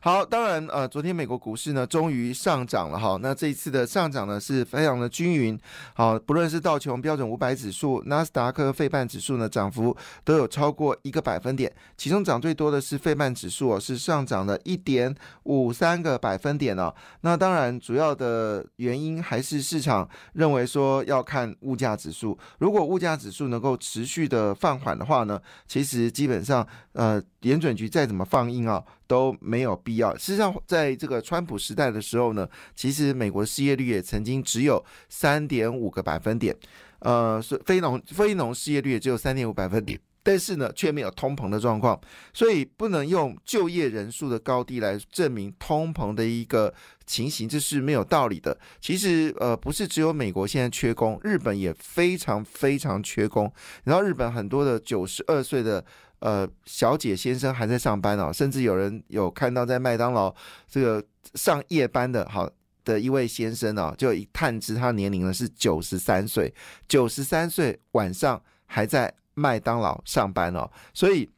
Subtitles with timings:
[0.00, 5.58] 好，当然呃，昨天美国股市呢终于上涨了哈，那这一次的上涨呢是非常的均匀，
[5.94, 13.48] 好，不论是道琼标准五百指数、纳斯达克费半指数呢，涨幅都有超过一个百分点，其中涨最多的是费半指。
[13.48, 15.12] 数哦是上涨了一点
[15.44, 16.94] 五三个百分点哦。
[17.22, 22.38] 那当然主要的原因还是市场认为说要看物价指数。
[22.58, 30.16] 如果物价指数能够持续的放缓的话呢，其实基本上呃，联准局再怎么放鹰啊都没有必要。
[30.16, 36.56] 事实上，在这个川普时代的时候呢，其实美国失业率也曾经只有三点五个百分点，
[37.00, 39.98] 呃，是非农非农失业率也只有三点五百分点。
[40.20, 41.98] 但是呢，却没有通膨的状况，
[42.34, 46.74] 所以不能用就业人数的高低来证明通膨的一个
[47.06, 48.54] 情形，这是没有道理的。
[48.78, 53.50] 其实，呃，不是只有美国现在缺工，日本也非常非常缺工。
[53.84, 55.82] 然后，日本很多的九十二岁的
[56.20, 60.34] 呃小姐先生还在上班哦，甚至有人有看到在麦当劳
[60.68, 62.50] 这个上夜班的好
[62.84, 66.54] 的一位先生哦，就一探知他年龄呢是九十三岁，
[66.88, 69.14] 九十三岁晚上还在。
[69.40, 71.30] 麦当劳上班哦，所以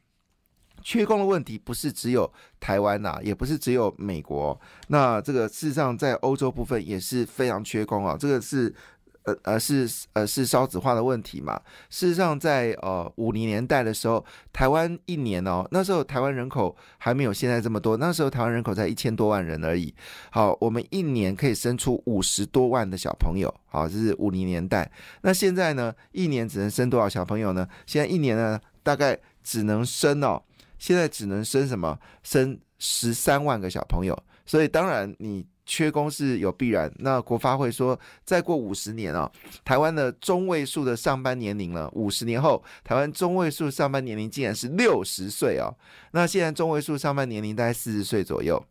[0.83, 4.59] 缺工的问题不是只有台湾呐，也不是只有美国。
[4.89, 8.75] 那这个事实上在欧洲部分也是非常缺工啊，这个是。
[9.25, 11.61] 呃呃是呃是烧纸化的问题嘛？
[11.89, 19.95] 事实上，在呃五零年代的时候，台湾一年哦，那时候台湾人口还没有现在这么多，那时候台湾人口才一千多万人而已。
[20.31, 23.55] 好，我们一年可以生出五十多万的小朋友。
[23.67, 24.91] 好，这是五零年代。
[25.23, 27.69] 那现在呢，一年只能生多少小朋友呢？
[27.87, 30.43] 现在一年呢，大概只能生哦，
[30.79, 31.99] 现在只能生什么？
[32.23, 34.19] 生十三万个小朋友。
[34.47, 35.47] 所以当然你。
[35.65, 36.93] 缺工是有必然。
[36.99, 39.31] 那国发会说，再过五十年啊，
[39.65, 45.77] 台湾的中位数的上班年龄了，五十年后，台湾中位数上班年龄竟然是六十岁哦！
[46.13, 48.65] 那现在中位数上班年龄大概四十岁左右，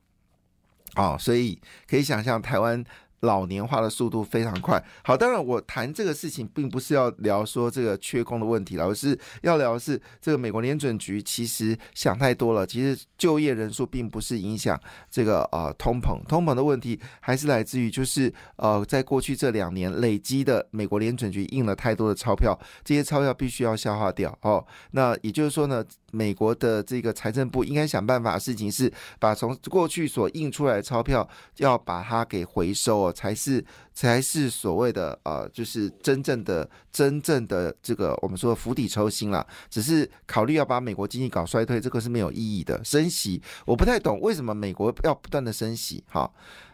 [0.96, 2.84] 哦，所以可以想象台湾。
[3.22, 4.82] 老年化的速度非常快。
[5.04, 12.66] 好，当然我谈这个事情，并不是要聊说这个缺工的问题了，而是要聊的是这个美国联准局其实想太多了。
[12.66, 24.38] 其实就业人数并不是影响这个呃通膨，通膨的问题还是来自于就是呃在过去这两年累积的美国联准局印了太多的钞票，这些钞票必须要消化掉。
[24.42, 31.28] 哦，那也就是说呢，美国的这个财政部应该想办法的事情是把从过去所印出来的钞票
[31.58, 33.14] 要把它给回收哦。
[33.14, 39.46] 才是才是所谓的呃，就是真正的真正的这个我们说釜底抽薪了。
[39.70, 42.82] 只是考虑要把美国经济搞衰退，这个是没有意义的。
[42.84, 46.04] 升息，我不太懂为什么美国要不断的升息。
[46.08, 46.32] 哈，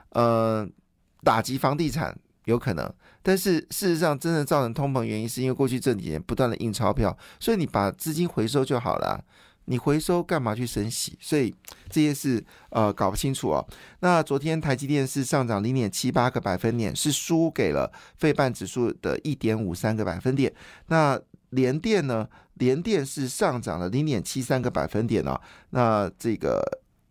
[0.10, 0.68] 呃，
[1.24, 2.92] 打击房地产有可能，
[3.22, 9.24] 但是事实上真正造成通膨原因，是因为过去这几年不断的印钞票，所以你把资金回收就好了。
[9.68, 11.18] 你回收干嘛去升息？
[11.20, 11.52] 所以
[11.90, 13.68] 这些事呃搞不清楚哦。
[14.02, 20.54] 那昨天台积电是上涨零点七八个百分点，是输给了费半指数的一点五三个百分点。
[20.88, 21.20] 那
[21.50, 22.28] 联电呢？
[22.54, 25.42] 联电是上涨了零点七三个百分点哦。
[25.72, 26.62] 那这个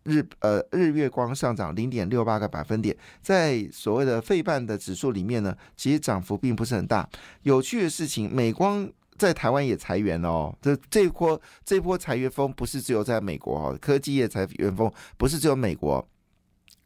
[0.05, 7.09] 日呃日月光上涨零点六八个百分点，在所谓的费半的指数里面呢，其实涨幅并不是很大。
[7.43, 8.91] 有趣的事情，美光。
[9.17, 16.05] 在台湾也裁员哦，这这波这波裁员风不是只有在美国哈，科技业裁员风不是只有美国，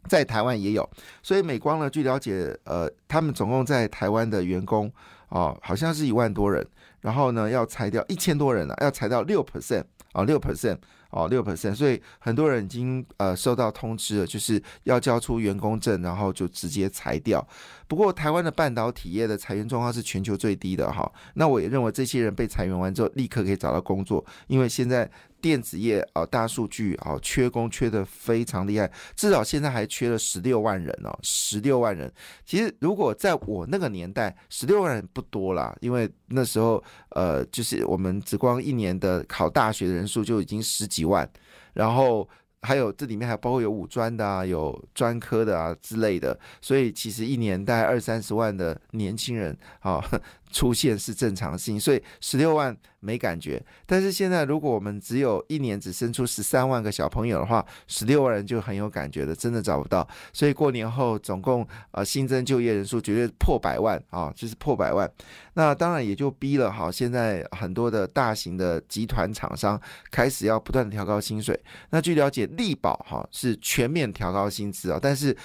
[0.06, 0.86] 在台湾也有。
[1.22, 4.92] 所以美光呢，据了解，呃，他们总共在台湾的员工
[5.30, 6.62] 哦，好像是一万多人，
[7.00, 10.76] 然后呢要裁掉一千多人了，要裁掉六 percent 啊，六 percent。
[11.10, 17.46] 哦，六 percent，所以很多人已经呃收到通知了，就是要交出员工证，然后就直接裁掉。
[17.86, 21.10] 不过台湾的半导体业的裁员状况是全球最低的哈。
[21.34, 25.10] 那我也认为这些人被裁员完之后，立刻可以找到工作，因为现在。
[25.40, 32.12] 电子业啊，大数据啊，缺工缺的非常厉害，至少现在还缺了十六万人哦，十六万人。
[32.44, 41.28] 其实如果在我那个年代，十六万人不多啦，因为那时候呃，就是我们只光一年的考大学的人数就已经十几几万，
[41.74, 42.28] 然后。
[42.62, 50.04] 还有这里面还包括有五专的啊，有专科的啊之类的，所以其实一年带二三十万的年轻人啊，
[50.50, 53.62] 出现是正常性，所以十六万没感觉。
[53.86, 60.06] 但是现在如果我们只有一年只生出十三万个小朋友的话，十六万人就很有感觉的，真的找不到。
[60.32, 65.10] 所以过年后总共呃新增就业人数绝对破百万啊，就是破百万。
[65.54, 69.80] 那当然也就逼了哈，现在很多的大型的集团厂商
[70.10, 71.58] 开始要不断的调高薪水。
[71.90, 75.36] 那据了解，力宝哈是全面调高薪资啊，但是。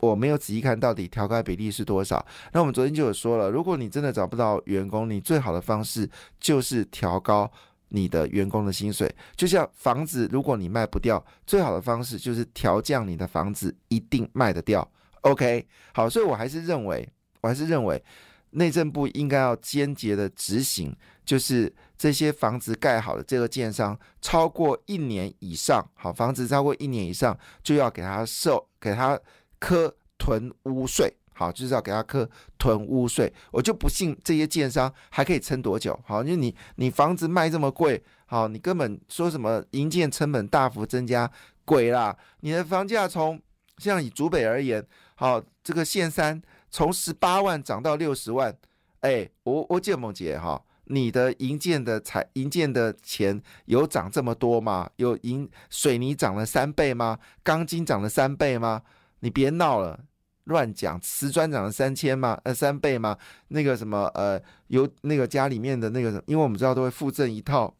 [0.00, 2.24] 我没有仔细看到底调高比例是多少。
[2.52, 6.08] 那我们昨天就有说了，如果你真的找不到员工，你最好的方式
[6.40, 7.50] 就是调高
[7.88, 9.14] 你的员工的薪水。
[9.36, 14.90] 就像房子，如果你卖不掉，最好的方式就是调降你的房子，一定卖得掉。
[15.20, 17.06] OK，好，所以我还是认为，
[17.42, 18.02] 我还是认为
[18.50, 20.96] 内政部应该要坚决的执行，
[21.26, 29.20] 就是这些房子盖好的这个建商超过一年以上，好，房子超过一年以上就要给他售，给他。
[29.64, 32.28] 科囤屋税，好，就是要给他科
[32.58, 33.32] 囤屋税。
[33.50, 35.98] 我就不信这些建商还可以撑多久。
[36.04, 41.30] 好，因为你你房子卖这么贵，好，你根本说什么营建成本大幅增加，
[41.64, 42.14] 鬼啦！
[42.40, 43.40] 你的房价从
[43.78, 48.54] 像以竹北而言，好，这个县三从十八万涨到六十万，
[49.00, 54.90] 哎，我我建梦姐哈，你的营建的财营建的钱有涨这么多吗？
[54.96, 57.18] 有营水泥涨了三倍吗？
[57.42, 58.82] 钢筋涨了三倍吗？
[59.24, 59.98] 你别闹了，
[60.44, 61.00] 乱讲！
[61.00, 62.38] 瓷砖涨了三千吗？
[62.44, 63.16] 呃，三倍吗？
[63.48, 67.74] 那个什么，呃，有那个家里面的那个，因为我们知道都会附赠一套，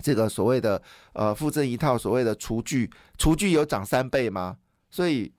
[0.00, 0.80] 这个所谓的
[1.12, 4.56] 呃，附赠一套所谓的厨具，厨具有涨三倍吗？
[4.90, 5.30] 所以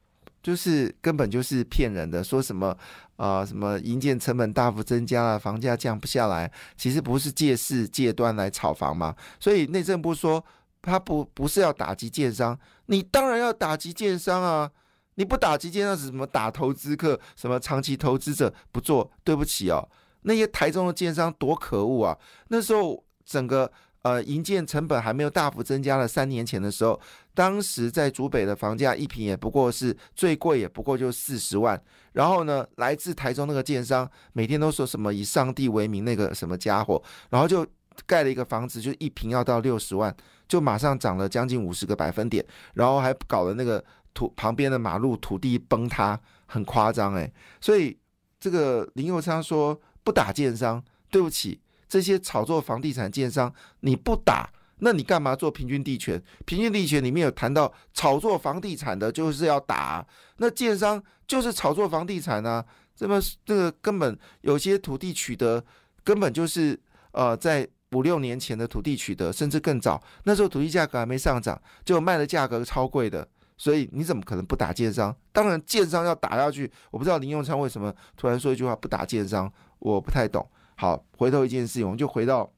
[0.44, 2.78] 就是根本就是骗人的，说什么
[3.16, 9.16] 啊，什么营建成本大幅增加了，房价降不下来，其实不是借势借端来炒房吗？
[9.40, 10.46] 所以内政部说
[10.84, 12.56] 他不不是要打击建商，
[12.86, 14.70] 你当然要打击建商啊！
[15.16, 17.20] 你不打击建，那是什么打投资客？
[17.36, 19.10] 什么长期投资者不做？
[19.24, 19.88] 对不起哦，
[20.22, 22.18] 那些台中的建商多可恶啊！
[22.50, 23.72] 那时候整个
[24.02, 27.00] 呃营建成本还没有大幅增加了，三年前的时候，
[27.34, 31.82] 当时在竹北的房价一平也不过是最贵也不过就四十万。
[32.12, 37.66] 然后呢，来自台中那个建商每天都说什么以上帝为名那个什么家伙，然后就
[38.06, 40.14] 盖了一个房子，就一平要到六十万，
[40.48, 43.82] 就马上涨了将近五十个百分点，然后还搞了那个。
[44.16, 47.32] 土旁边的马路土地崩塌，很夸张诶。
[47.62, 47.96] 所以
[48.40, 56.22] 这个林佑昌说不打建商，对不起，这些炒作房地产建商你不打，那你干嘛做平均地权？
[56.46, 60.06] 平均地权里面有谈到炒作房地产的，就是要打，
[60.38, 62.66] 那建商就是炒作房地产啊，
[62.96, 65.64] 这么这个根本有些土地取得
[66.04, 66.80] 根本就是
[67.12, 73.28] 呃在五六年前的土地取得，甚至更早，那时候土地价格还没上涨，就卖的价格超贵的。
[73.58, 75.16] 所以你怎么可能不打建商？
[75.32, 76.72] 当然建商要打下去。
[76.92, 80.48] 我不知道林永昌为什么突然说一句话不打建商，我不太懂。
[80.76, 82.52] 好，回头一件事情，我们就回到。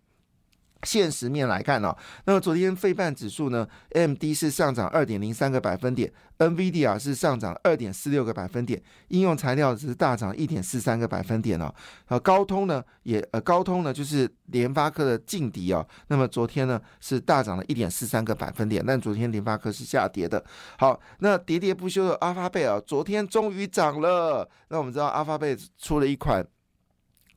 [0.83, 1.95] 现实面来看呢，
[2.25, 11.74] 那么昨天费半指数呢，M D 是上涨二点零三个百分点，N V D 啊是上涨二点四六个百分点，应用材料只是大涨一点四三个百分点哦。
[12.07, 20.44] 呃，高通呢也呃高通呢就是联发科的劲敌哦，那么昨天呢是大涨了一点四三个百分点，但昨天联发科是下跌的。
[20.77, 24.47] 好，那喋喋不休的阿发贝啊，昨天终于涨了。
[24.69, 26.45] 那我们知道阿发贝出了一款。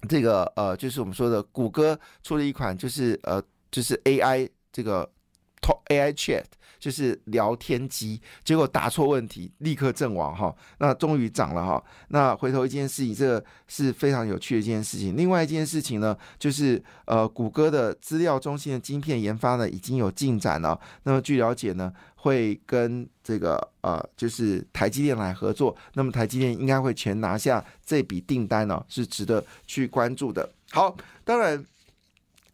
[0.08, 5.08] 这个呃，就是我们说的，谷歌出了一款，就是呃，就是 AI 这个
[5.88, 6.44] AI Chat，
[6.80, 10.52] 就是聊天机，结果答错问题，立刻阵亡哈。
[10.78, 11.84] 那终于涨了哈。
[12.08, 15.14] 那回头一件事情，这个是非常有趣的一件事情。
[15.16, 20.80] 另外一件事情呢，就是呃，谷歌的资料中心的晶片研发呢已经有进展了。
[21.02, 25.76] 那么据了解呢，会跟这个呃，就是台积电来合作。
[25.92, 30.50] 那么台积电应该会全拿下这笔订单呢，是值得去关注的。
[30.70, 31.62] 好，当然。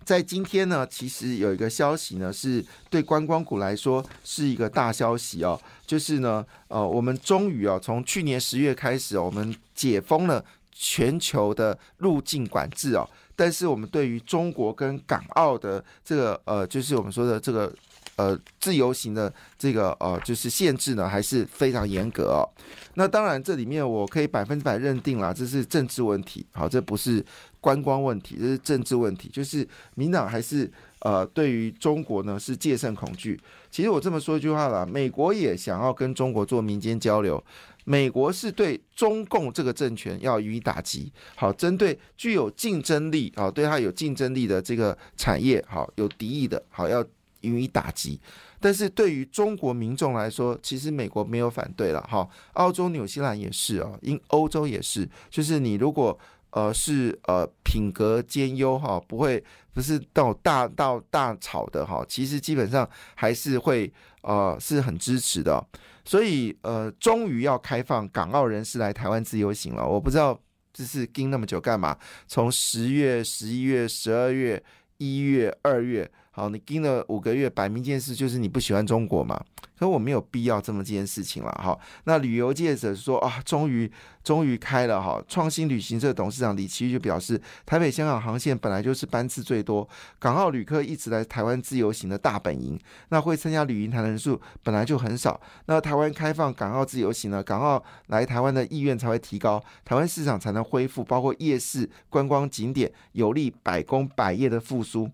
[0.07, 17.75] 在今天呢，其实有一个消息呢，是对观光股来说是一个大消息哦，就是呢，呃，我们终于啊，从去年十月开始，我们解封了全球的入境管制哦，但是我们对于中国跟港澳的这个呃，就是我们说的这个。
[18.17, 22.49] 呃，自由行的这个呃，就是限制呢，还是非常严格哦。
[22.95, 26.47] 那当然，这里面我可以百分之百认定了，这是政治问题。
[26.53, 27.23] 好，这不是
[27.67, 29.29] 观光问题，这是政治问题。
[29.29, 30.71] 就是民党还是
[31.01, 33.37] 呃，对于中国呢是戒慎恐惧。
[33.73, 37.43] 其实我这么说一句话啦，美国也想要跟中国做民间交流，
[37.85, 41.13] 美国是对中共这个政权要予以打击。
[41.35, 47.05] 好，针对具有竞争力啊，对他有竞争力的这个产业好，有敌意的好要。
[47.43, 48.19] 予以打击，
[48.59, 52.29] 但是对于中国民众来说，其实美国没有反对了哈。
[52.55, 56.19] 澳洲、纽西兰也是哦，因欧洲也是，就是你如果
[56.57, 59.45] 呃是呃品格兼优哈，不会
[59.75, 65.63] 不是到大到大吵的哈，其实基本上还是会呃是很支持的，
[66.03, 70.41] 所以呃终于要开放港澳人士来台湾自由行了，我不知道
[70.73, 71.95] 这是盯那么久干嘛？
[72.27, 74.63] 从十月、十一月、十二月、
[74.97, 76.11] 一月、二月。
[76.37, 79.43] 好，你盯了五个月，摆明件事就是你不喜欢中国嘛？
[79.79, 81.79] 可我没有必要这么这件事情了哈。
[82.05, 83.91] 那旅游界者说啊，终于
[84.23, 85.19] 终于开了哈。
[85.27, 89.89] 创新旅行社董事长李奇就表示，台北香港航线本来就是班次最多，
[90.19, 92.79] 港澳旅客一直来台湾自由行的大本营，
[93.09, 95.41] 那会参加旅行团的人数本来就很少。
[95.65, 105.11] 那台湾开放港澳自由行呢，港澳来台湾的意愿才会提高，台湾市场才能恢复，包括夜市观光景点有利百工百业的复苏。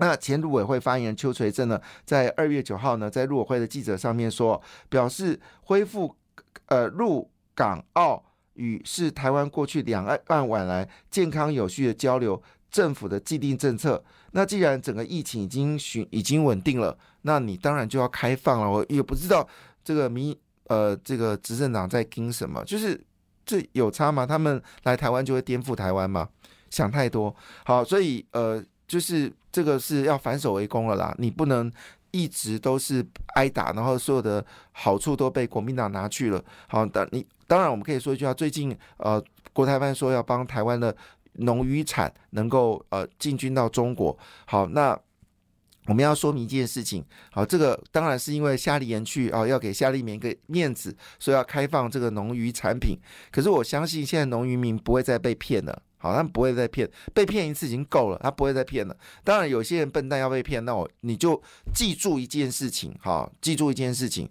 [0.00, 6.16] 那前陆委会发言人邱垂正呢，在二月九号呢，在陆委会的记者上面说，表示恢复
[6.66, 14.02] 呃陆港澳与是台湾过去两岸晚来健康有序的交流，政府的既定政策。
[14.32, 18.70] 那既然整个疫情已经寻已经稳定了，那你当然就要开放了。
[18.70, 19.46] 我也不知道
[19.84, 20.34] 这个民
[20.68, 22.98] 呃这个执政党在盯什么，就是
[23.44, 24.24] 这有差吗？
[24.24, 26.26] 他们来台湾就会颠覆台湾吗？
[26.70, 27.36] 想太多。
[27.66, 28.64] 好，所以呃。
[28.90, 31.70] 就是这个是要反手为攻了啦，你不能
[32.10, 33.06] 一直都是
[33.36, 36.44] 挨打，然后所有的好处都被国民党拿去了。
[36.66, 40.94] 好的，你当然我们可以说一句话，最近呃，国台办说要帮台湾的
[41.34, 44.18] 农渔产能够呃进军到中国。
[44.44, 44.98] 好，那
[45.86, 52.98] 我们要说明一件事情，好，这个当然是因为夏立言去啊，要给夏立言一个面子，说要开放这个农渔产品。
[53.30, 55.80] 可是我相信现在农渔民不会再被骗了。
[56.02, 58.96] 好，他们不会再骗，被骗一次已经够了，他不会再骗了。
[59.22, 61.40] 当然，有些人笨蛋要被骗，那我你就
[61.74, 64.26] 记住一件事情，哈，记住一件事情，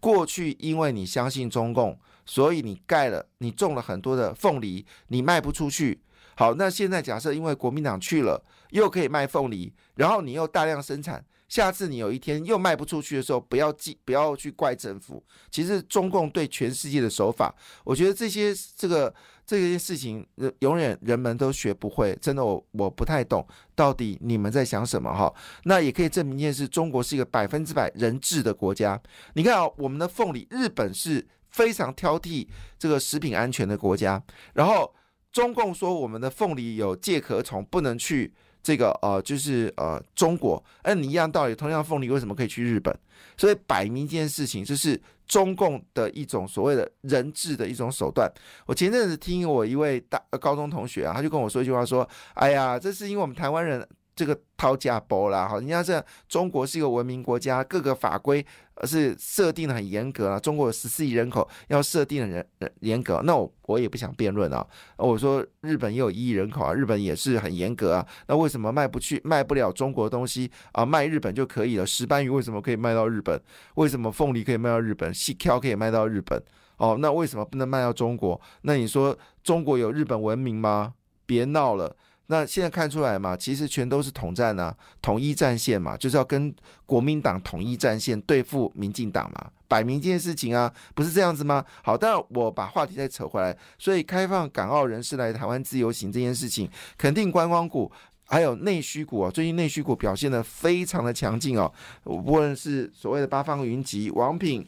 [0.00, 6.00] 过去因为你相信中共，所以你盖了，你种了很多的凤梨，你卖不出去。
[6.36, 11.22] 好，那现在假设因为国民党去了，又可以卖凤梨，然后你又大量生产。
[11.50, 15.20] 下次你有一天又卖不出去的时候，不要记，不要去怪政府。
[15.50, 19.12] 其实中共对全世界的手法，我觉得这些这个
[19.50, 20.24] 这些事情，
[20.60, 22.16] 永远人们都学不会。
[22.22, 25.34] 真的，我我不太懂到底你们在想什么哈。
[25.64, 29.02] 那也可以证明一件事：中国是一个百分之百人治的国家。
[29.34, 32.46] 你看啊，我们的凤梨，日本是非常挑剔
[32.78, 34.22] 这个食品安全的国家，
[34.54, 34.94] 然后
[35.32, 38.32] 中共说我们的凤梨有介壳虫，不能去。
[38.62, 42.94] 这个呃，就是呃，中国，哎，你一样道理，同样凤梨为什么可以去日本？
[43.36, 48.30] 所以摆明一件事情，就是中共的一种所谓的人质的一种手段。
[48.66, 53.86] 我前阵子听我一位大高中同学啊，他就跟我说一句话，说：“哎呀，这是因为我们台湾人。”
[54.16, 58.44] 这个掏价包啦，好，人家这中国是一个文明国家，各个法规
[58.80, 60.40] 而是设定的很严格啊。
[60.40, 64.66] 中国有十四亿人口，要设定的人严格，那我我也不想辩论啊。
[64.96, 68.06] 我说日本也有一亿人口啊，日本也是很严格啊。
[68.26, 70.84] 那为什么卖不去、卖不了中国的东西啊？
[70.84, 71.86] 卖日本就可以了？
[71.86, 73.40] 石斑鱼为什么可以卖到日本？
[73.74, 75.12] 为什么凤梨可以卖到日本？
[75.14, 76.42] 细条可以卖到日本？
[76.78, 78.40] 哦，那为什么不能卖到中国？
[78.62, 80.94] 那你说中国有日本文明吗？
[81.26, 81.94] 别闹了。
[82.30, 84.72] 那现在看出来嘛，其实全都是统战啊，
[85.02, 86.54] 统一战线嘛，就是要跟
[86.86, 91.64] 国民党统一战线对付民进党嘛，摆明这件事情啊，不是这样子吗？
[91.82, 97.90] 好，但我把话题再扯回来，所以开放港澳人士来台湾自由行这件事情，肯定观光股
[98.26, 101.72] 还有内需股啊，最近内需股表现的非常的强劲哦，
[102.04, 104.64] 无论是所谓的八方云集、王品，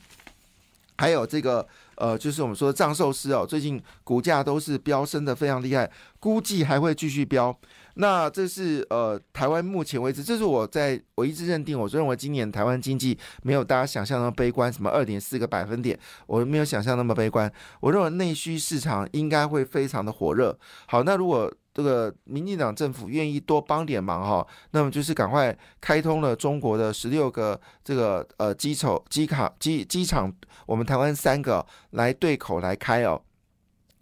[0.99, 1.64] 还有这个。
[1.96, 7.56] 呃，就是我们说的藏寿司哦，最近股价都是飙升的非常厉害，估计还会继续飙。
[7.96, 17.52] 那这是呃台湾目前为止，这是我在我一直认定，我认为今年台湾经济没有大家想象那么悲观，什么二点四个百分点，我没有想象那么悲观。
[17.80, 20.58] 我认为内需市场应该会非常的火热。
[20.87, 30.33] 好，那如果这个民进党政府愿意多帮点忙哈，那么就是赶快开通了中国的十六个这个呃机场机卡机机场，
[30.67, 33.21] 我们台湾三个来对口来开哦，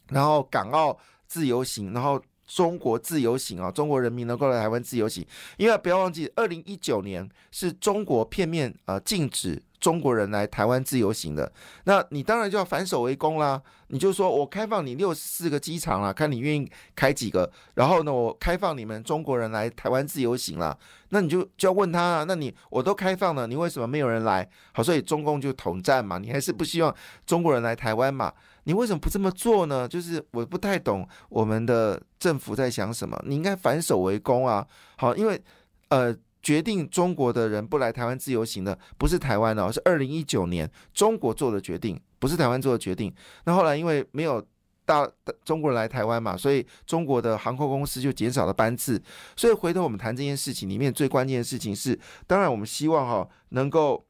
[0.08, 2.20] 然后港澳自由行，然后。
[2.52, 5.24] 中国自由行啊，中国人民能够来台湾自由行，
[5.56, 11.50] 因为不要忘记，二零一九年是中国片面呃禁止中国人来台湾自由行的。
[11.84, 24.48] 那你当然就要反手为攻啦，你就说我开放你六十四个机场了，看你愿意开几个，然后呢，我开放你们中国人来台湾自由行了，那你就就要问他啊，那你我都开放了，你为什么没有人来？
[24.72, 26.94] 好，所以中共就统战嘛，你还是不希望
[27.26, 28.32] 中国人来台湾嘛？
[28.64, 29.88] 你为什么不这么做呢？
[29.88, 33.18] 就是我不太懂我们的政府在想什么。
[33.26, 34.64] 你应该反手为攻啊！
[34.96, 35.42] 好，因为
[35.88, 43.14] 呃，决定中国的人不来台湾自由行的不是台湾哦，是二零一九年中国做的决定，不是台湾做的决定。
[43.44, 44.44] 那后来因为没有。
[44.86, 45.08] 大
[45.44, 49.00] 中国人来台湾嘛，所以中国的航空公司就减少了班次。
[49.36, 54.04] 所以回头我们谈这件事情里面最关键的事情是，当然我们希望哈能够。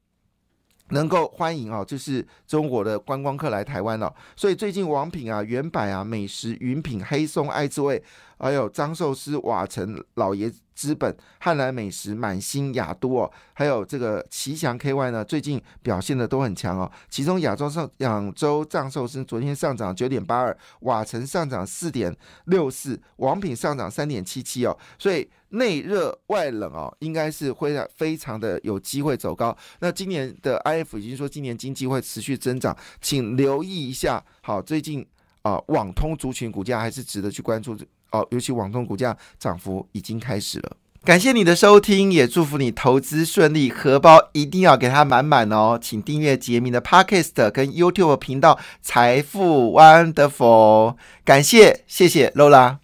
[0.93, 4.13] 能够欢迎啊，就是中国的观光客来台湾了。
[4.35, 8.03] 所以最近王品啊、原版啊、美食、云品、黑松、爱滋味，
[8.41, 16.91] 还有张寿司、瓦城、老爷资本、汉来美食、满星、雅都哦，还有这个奇祥 KY 呢，最近表现的都很强哦。
[17.11, 24.75] 其中亚洲上扬州藏寿司昨天上涨九点八二，瓦城上涨四点六四，王品上涨三点七七哦。
[24.99, 29.55] 所以内热外冷哦，应该是会非常的有机会走高。
[29.81, 34.25] 那今年的 IF 已经说今年经济会持续增长，请留意一下。
[34.41, 35.07] 好，最近
[35.43, 37.77] 啊，网通族群股价还是值得去关注
[38.13, 40.77] 哦，尤其网通股价涨幅已经开始了。
[41.03, 45.79] 感谢你的收听，也祝福你投资顺利，荷包一定要给它满满哦。
[45.81, 50.97] 请订阅杰明的 Podcast 跟 YouTube 频道财富 Wonderful。
[51.25, 52.81] 感谢，谢谢 Lola。